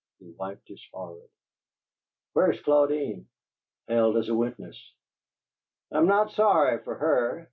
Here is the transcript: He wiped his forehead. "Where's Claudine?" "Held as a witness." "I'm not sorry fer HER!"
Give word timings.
He 0.19 0.31
wiped 0.31 0.67
his 0.67 0.81
forehead. 0.91 1.29
"Where's 2.33 2.59
Claudine?" 2.61 3.27
"Held 3.87 4.17
as 4.17 4.29
a 4.29 4.33
witness." 4.35 4.93
"I'm 5.91 6.07
not 6.07 6.31
sorry 6.31 6.83
fer 6.83 6.95
HER!" 6.95 7.39